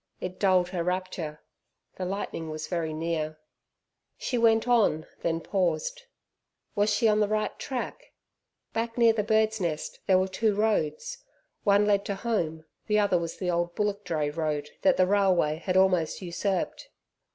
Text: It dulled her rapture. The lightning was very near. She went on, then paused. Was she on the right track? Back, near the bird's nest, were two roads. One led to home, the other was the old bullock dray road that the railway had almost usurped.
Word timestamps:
It 0.19 0.39
dulled 0.39 0.69
her 0.69 0.83
rapture. 0.83 1.43
The 1.97 2.05
lightning 2.05 2.49
was 2.49 2.65
very 2.65 2.91
near. 2.91 3.37
She 4.17 4.35
went 4.35 4.67
on, 4.67 5.05
then 5.21 5.41
paused. 5.41 6.05
Was 6.73 6.91
she 6.91 7.07
on 7.07 7.19
the 7.19 7.27
right 7.27 7.55
track? 7.59 8.11
Back, 8.73 8.97
near 8.97 9.13
the 9.13 9.21
bird's 9.21 9.61
nest, 9.61 9.99
were 10.09 10.27
two 10.27 10.55
roads. 10.55 11.19
One 11.65 11.85
led 11.85 12.03
to 12.05 12.15
home, 12.15 12.65
the 12.87 12.97
other 12.97 13.19
was 13.19 13.37
the 13.37 13.51
old 13.51 13.75
bullock 13.75 14.03
dray 14.03 14.31
road 14.31 14.71
that 14.81 14.97
the 14.97 15.05
railway 15.05 15.57
had 15.57 15.77
almost 15.77 16.19
usurped. 16.19 16.89